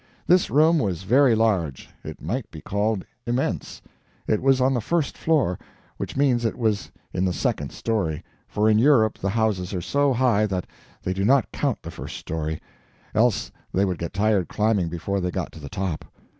[0.25, 3.83] This room was very large it might be called immense
[4.27, 5.59] and it was on the first floor;
[5.97, 10.11] which means it was in the second story, for in Europe the houses are so
[10.11, 10.65] high that
[11.03, 12.59] they do not count the first story,
[13.13, 16.03] else they would get tired climbing before they got to the top.